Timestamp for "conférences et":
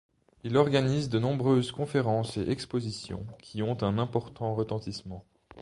1.71-2.49